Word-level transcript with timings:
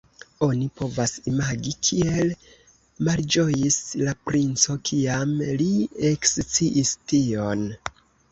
Oni 0.45 0.67
povas 0.79 1.11
imagi, 1.31 1.73
kiel 1.87 2.31
malĝojis 3.09 3.77
la 4.07 4.15
princo, 4.29 4.77
kiam 4.91 5.37
li 5.61 5.69
eksciis 6.13 6.95
tion. 7.13 7.63